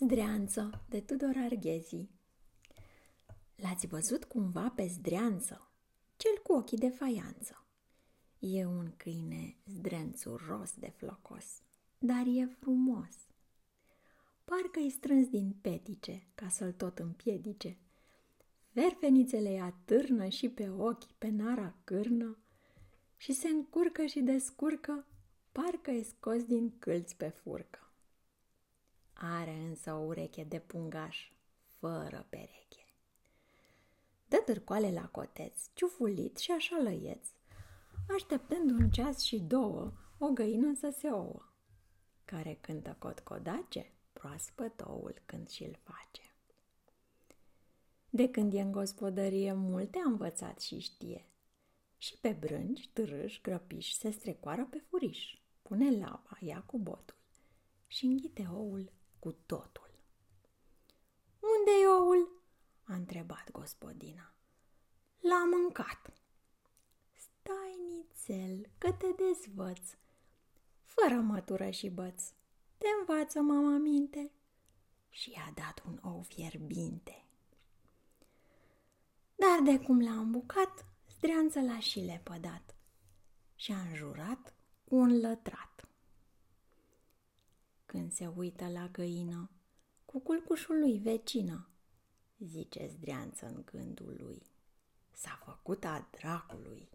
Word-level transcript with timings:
Zdreanță 0.00 0.84
de 0.88 1.00
Tudor 1.00 1.34
Arghezi 1.36 2.08
L-ați 3.56 3.86
văzut 3.86 4.24
cumva 4.24 4.72
pe 4.76 4.86
zdreanță? 4.86 5.70
Cel 6.16 6.40
cu 6.42 6.52
ochii 6.52 6.78
de 6.78 6.88
faianță. 6.88 7.66
E 8.38 8.64
un 8.64 8.92
câine 8.96 9.56
zdrențuros 9.64 10.74
de 10.74 10.92
flocos, 10.96 11.62
dar 11.98 12.26
e 12.26 12.44
frumos. 12.44 13.16
Parcă-i 14.44 14.90
strâns 14.90 15.28
din 15.28 15.54
petice, 15.60 16.26
ca 16.34 16.48
să-l 16.48 16.72
tot 16.72 16.98
împiedice. 16.98 17.78
Verfenițele 18.72 19.50
i 19.50 19.58
atârnă 19.58 20.28
și 20.28 20.48
pe 20.48 20.68
ochi, 20.68 21.12
pe 21.12 21.28
nara 21.28 21.74
cârnă, 21.84 22.38
și 23.16 23.32
se 23.32 23.48
încurcă 23.48 24.06
și 24.06 24.20
descurcă, 24.20 25.06
parcă-i 25.52 26.02
scos 26.02 26.44
din 26.44 26.78
câlți 26.78 27.16
pe 27.16 27.28
furcă. 27.28 27.87
Are 29.20 29.50
însă 29.50 29.92
o 29.92 29.98
ureche 29.98 30.44
de 30.44 30.58
pungaș, 30.58 31.30
fără 31.78 32.26
pereche. 32.28 32.86
Dă 34.28 34.36
târcoale 34.44 34.92
la 34.92 35.08
coteț, 35.08 35.60
ciufulit 35.74 36.36
și 36.36 36.50
așa 36.50 36.76
lăieț, 36.82 37.28
așteptând 38.14 38.70
un 38.70 38.90
ceas 38.90 39.20
și 39.20 39.38
două, 39.38 39.92
o 40.18 40.28
găină 40.28 40.74
să 40.74 40.94
se 40.98 41.08
ouă. 41.08 41.42
Care 42.24 42.58
cântă 42.60 42.96
cotcodace, 42.98 43.92
proaspăt 44.12 44.80
oul 44.86 45.22
când 45.26 45.48
și-l 45.48 45.78
face. 45.82 46.22
De 48.10 48.30
când 48.30 48.54
e 48.54 48.60
în 48.60 48.72
gospodărie, 48.72 49.52
multe 49.52 49.98
a 49.98 50.08
învățat 50.08 50.60
și 50.60 50.78
știe. 50.78 51.26
Și 51.96 52.18
pe 52.20 52.30
brânci, 52.30 52.88
târâși, 52.88 53.40
grăpiși, 53.40 53.94
se 53.94 54.10
strecoară 54.10 54.66
pe 54.70 54.78
furiș. 54.78 55.38
Pune 55.62 55.98
lava, 55.98 56.36
ia 56.40 56.62
cu 56.66 56.78
botul 56.78 57.16
și 57.86 58.04
înghite 58.04 58.48
oul 58.52 58.92
cu 59.18 59.32
totul. 59.32 59.90
unde 61.40 61.70
e 61.82 61.86
oul?" 61.86 62.28
a 62.82 62.94
întrebat 62.94 63.50
gospodina. 63.50 64.32
L-a 65.18 65.44
mâncat. 65.50 66.12
Stai 67.12 67.78
nițel, 67.88 68.70
că 68.78 68.92
te 68.92 69.06
dezvăț, 69.16 69.96
fără 70.84 71.14
mătură 71.20 71.70
și 71.70 71.88
băț. 71.88 72.32
Te 72.78 72.86
învață 72.98 73.40
mama 73.40 73.76
minte 73.76 74.30
și 75.08 75.30
i-a 75.30 75.52
dat 75.54 75.82
un 75.86 75.98
ou 76.02 76.22
fierbinte. 76.22 77.24
Dar 79.34 79.60
de 79.64 79.84
cum 79.84 80.00
l-a 80.00 80.18
îmbucat, 80.18 80.86
zdreanță 81.08 81.60
l-a 81.60 81.78
și 81.78 82.00
lepădat 82.00 82.76
și 83.54 83.72
a 83.72 83.80
înjurat 83.80 84.54
cu 84.84 84.94
un 84.94 85.20
lătrat 85.20 85.87
când 87.90 88.12
se 88.12 88.26
uită 88.26 88.68
la 88.68 88.88
găină, 88.88 89.50
cu 90.04 90.20
culcușul 90.20 90.78
lui 90.78 90.98
vecină, 90.98 91.68
zice 92.38 92.86
zdreanță 92.86 93.46
în 93.46 93.62
gândul 93.64 94.16
lui. 94.20 94.42
S-a 95.12 95.40
făcut 95.44 95.84
a 95.84 96.08
dracului. 96.10 96.88